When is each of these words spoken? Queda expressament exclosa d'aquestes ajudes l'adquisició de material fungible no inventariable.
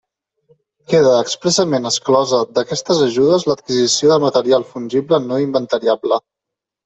Queda 0.91 1.11
expressament 1.25 1.83
exclosa 1.89 2.39
d'aquestes 2.55 3.03
ajudes 3.09 3.45
l'adquisició 3.49 4.11
de 4.13 4.17
material 4.25 4.67
fungible 4.73 5.23
no 5.27 5.41
inventariable. 5.47 6.19